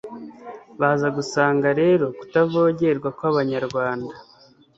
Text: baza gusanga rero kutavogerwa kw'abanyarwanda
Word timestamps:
baza 0.79 1.07
gusanga 1.17 1.67
rero 1.81 2.05
kutavogerwa 2.19 3.09
kw'abanyarwanda 3.17 4.13